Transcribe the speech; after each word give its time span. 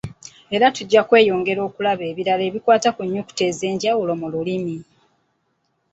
Era 0.55 0.67
tujja 0.75 1.01
kweyongera 1.09 1.61
okulaba 1.67 2.03
ebirala 2.11 2.43
ebikwata 2.49 2.89
ku 2.95 3.01
nnyukuta 3.05 3.43
ez'enjawulo 3.51 4.13
mu 4.21 4.27
lulimi. 4.33 4.77